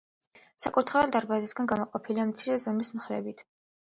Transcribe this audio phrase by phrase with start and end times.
[0.63, 3.45] საკურთხეველი დარბაზისგან გამოყოფილია მცირე ზომის მხრებით.